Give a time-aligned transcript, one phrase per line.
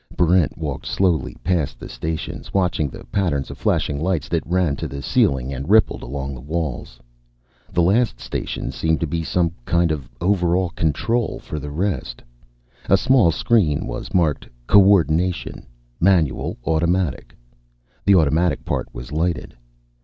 [0.17, 4.87] Barrent walked slowly past the stations, watching the patterns of flashing lights that ran to
[4.87, 6.99] the ceiling and rippled along the walls.
[7.71, 12.23] The last station seemed to be some kind of overall control for the rest.
[12.89, 15.67] A small screen was marked: Coordination,
[15.99, 17.37] Manual/Automatic.
[18.03, 19.53] The Automatic part was lighted.